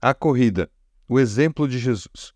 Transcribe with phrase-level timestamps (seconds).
[0.00, 0.70] A corrida,
[1.08, 2.32] o exemplo de Jesus.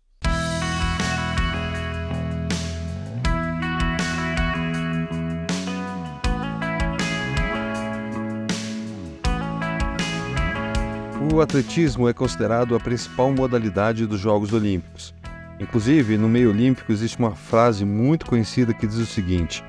[11.31, 15.15] O atletismo é considerado a principal modalidade dos Jogos Olímpicos.
[15.57, 19.63] Inclusive, no meio olímpico existe uma frase muito conhecida que diz o seguinte: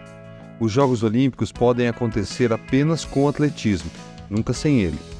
[0.58, 3.88] Os Jogos Olímpicos podem acontecer apenas com o atletismo,
[4.28, 5.13] nunca sem ele.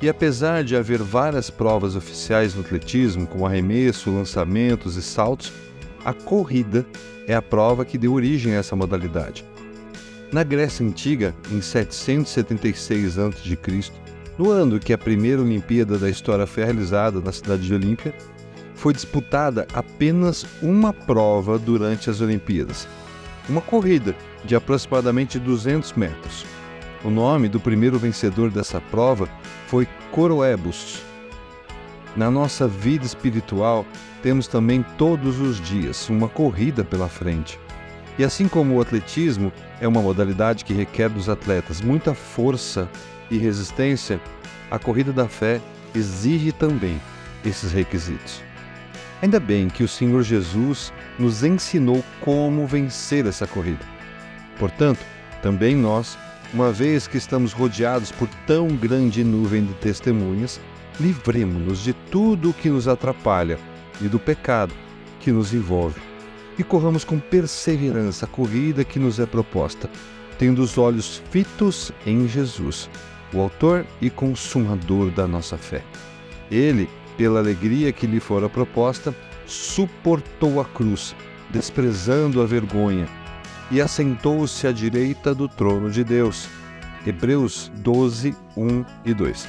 [0.00, 5.52] E apesar de haver várias provas oficiais no atletismo, como arremesso, lançamentos e saltos,
[6.04, 6.86] a corrida
[7.26, 9.44] é a prova que deu origem a essa modalidade.
[10.30, 13.92] Na Grécia Antiga, em 776 a.C.,
[14.38, 18.14] no ano que a primeira Olimpíada da história foi realizada na cidade de Olímpia,
[18.74, 22.86] foi disputada apenas uma prova durante as Olimpíadas,
[23.48, 26.46] uma corrida de aproximadamente 200 metros.
[27.04, 29.28] O nome do primeiro vencedor dessa prova
[29.68, 31.00] foi Coroebus.
[32.16, 33.86] Na nossa vida espiritual,
[34.20, 37.58] temos também todos os dias uma corrida pela frente.
[38.18, 42.88] E assim como o atletismo é uma modalidade que requer dos atletas muita força
[43.30, 44.20] e resistência,
[44.68, 45.60] a corrida da fé
[45.94, 47.00] exige também
[47.44, 48.42] esses requisitos.
[49.22, 53.84] Ainda bem que o Senhor Jesus nos ensinou como vencer essa corrida.
[54.58, 55.00] Portanto,
[55.40, 56.18] também nós
[56.52, 60.60] uma vez que estamos rodeados por tão grande nuvem de testemunhas,
[60.98, 63.58] livremos-nos de tudo o que nos atrapalha
[64.00, 64.74] e do pecado
[65.20, 66.00] que nos envolve.
[66.58, 69.90] E corramos com perseverança a corrida que nos é proposta,
[70.38, 72.88] tendo os olhos fitos em Jesus,
[73.32, 75.84] o Autor e Consumador da nossa fé.
[76.50, 79.14] Ele, pela alegria que lhe fora proposta,
[79.46, 81.14] suportou a cruz,
[81.50, 83.06] desprezando a vergonha
[83.70, 86.48] e assentou-se à direita do trono de Deus.
[87.06, 89.48] Hebreus 12, 1 e 2.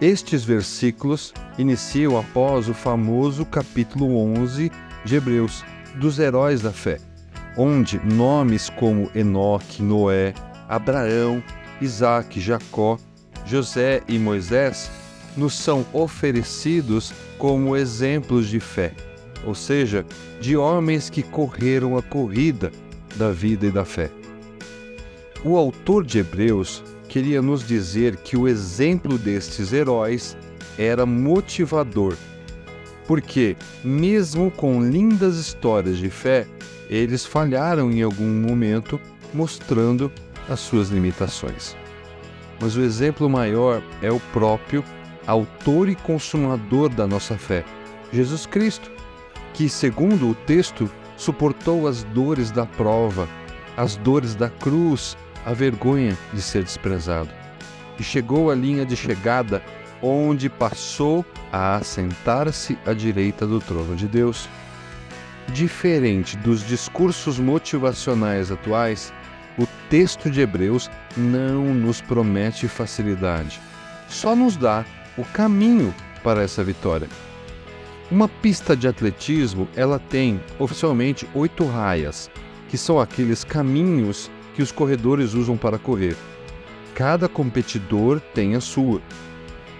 [0.00, 4.70] Estes versículos iniciam após o famoso capítulo 11
[5.04, 5.64] de Hebreus,
[5.96, 6.98] dos heróis da fé,
[7.56, 10.34] onde nomes como Enoque, Noé,
[10.68, 11.42] Abraão,
[11.80, 12.98] Isaac, Jacó,
[13.46, 14.90] José e Moisés
[15.36, 18.92] nos são oferecidos como exemplos de fé,
[19.44, 20.04] ou seja,
[20.40, 22.72] de homens que correram a corrida
[23.16, 24.10] da vida e da fé.
[25.44, 30.36] O autor de Hebreus queria nos dizer que o exemplo destes heróis
[30.78, 32.16] era motivador,
[33.06, 36.46] porque, mesmo com lindas histórias de fé,
[36.88, 39.00] eles falharam em algum momento,
[39.32, 40.10] mostrando
[40.48, 41.76] as suas limitações.
[42.60, 44.82] Mas o exemplo maior é o próprio
[45.26, 47.64] autor e consumador da nossa fé,
[48.12, 48.90] Jesus Cristo,
[49.52, 53.28] que, segundo o texto, suportou as dores da prova,
[53.76, 57.30] as dores da cruz, a vergonha de ser desprezado.
[57.98, 59.62] E chegou à linha de chegada,
[60.02, 64.48] onde passou a assentar-se à direita do trono de Deus.
[65.52, 69.12] Diferente dos discursos motivacionais atuais,
[69.58, 73.60] o texto de Hebreus não nos promete facilidade,
[74.08, 74.84] só nos dá
[75.16, 77.08] o caminho para essa vitória.
[78.14, 82.30] Uma pista de atletismo, ela tem oficialmente oito raias,
[82.68, 86.16] que são aqueles caminhos que os corredores usam para correr.
[86.94, 89.02] Cada competidor tem a sua.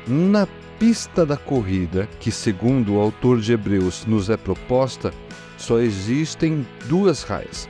[0.04, 0.48] Na
[0.80, 5.14] pista da corrida, que segundo o autor de Hebreus nos é proposta,
[5.56, 7.68] só existem duas raias.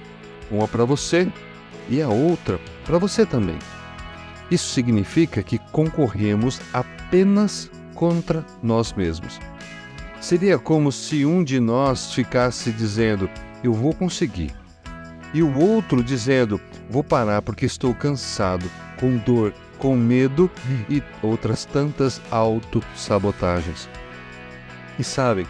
[0.50, 1.30] Uma para você
[1.90, 3.58] e a outra para você também.
[4.50, 9.38] Isso significa que concorremos apenas contra nós mesmos.
[10.24, 13.28] Seria como se um de nós ficasse dizendo:
[13.62, 14.54] Eu vou conseguir,
[15.34, 16.58] e o outro dizendo:
[16.88, 18.64] Vou parar porque estou cansado,
[18.98, 20.50] com dor, com medo
[20.88, 23.86] e outras tantas autossabotagens.
[24.98, 25.46] E sabem,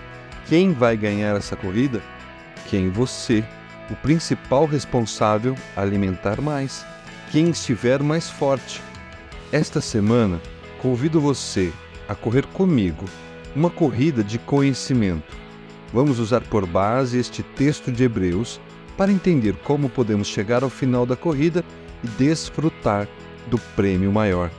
[0.48, 2.02] quem vai ganhar essa corrida?
[2.68, 3.44] Quem você,
[3.88, 6.84] o principal responsável, alimentar mais,
[7.30, 8.82] quem estiver mais forte.
[9.52, 10.40] Esta semana,
[10.82, 11.72] convido você
[12.08, 13.04] a correr comigo
[13.54, 15.36] uma corrida de conhecimento.
[15.92, 18.60] Vamos usar por base este texto de Hebreus
[18.96, 21.64] para entender como podemos chegar ao final da corrida
[22.02, 23.08] e desfrutar
[23.48, 24.50] do prêmio maior.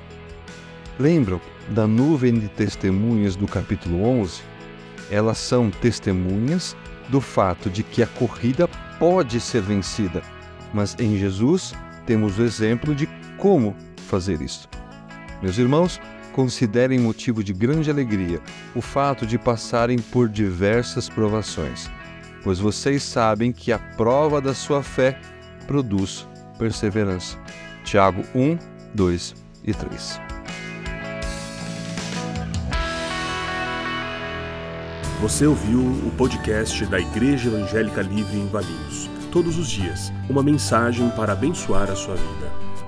[0.99, 4.41] Lembram da nuvem de testemunhas do capítulo 11?
[5.11, 6.75] Elas são testemunhas
[7.09, 8.67] do fato de que a corrida
[8.97, 10.21] pode ser vencida,
[10.73, 11.73] mas em Jesus
[12.05, 13.07] temos o exemplo de
[13.37, 13.75] como
[14.07, 14.69] fazer isso.
[15.41, 15.99] Meus irmãos,
[16.35, 18.41] considerem motivo de grande alegria
[18.75, 21.89] o fato de passarem por diversas provações,
[22.43, 25.17] pois vocês sabem que a prova da sua fé
[25.65, 26.27] produz
[26.59, 27.37] perseverança.
[27.85, 28.57] Tiago 1,
[28.93, 29.33] 2
[29.63, 30.19] e 3.
[35.21, 39.09] Você ouviu o podcast da Igreja Evangélica Livre em Valinhos.
[39.31, 42.64] Todos os dias, uma mensagem para abençoar a sua vida.